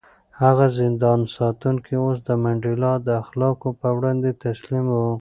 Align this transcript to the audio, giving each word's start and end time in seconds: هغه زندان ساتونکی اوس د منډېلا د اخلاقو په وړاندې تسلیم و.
هغه 0.41 0.65
زندان 0.79 1.19
ساتونکی 1.37 1.93
اوس 2.03 2.17
د 2.27 2.29
منډېلا 2.43 2.93
د 3.07 3.09
اخلاقو 3.23 3.69
په 3.81 3.87
وړاندې 3.97 4.31
تسلیم 4.45 4.85
و. 4.93 4.97